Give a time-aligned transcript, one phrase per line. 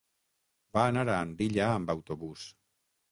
[0.77, 2.47] Va anar a Andilla amb autobús.